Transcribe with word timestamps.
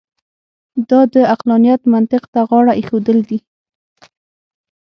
دا 0.89 1.01
د 1.13 1.15
عقلانیت 1.33 1.81
منطق 1.93 2.23
ته 2.33 2.39
غاړه 2.49 2.73
اېښودل 2.79 3.19
دي. 3.29 3.39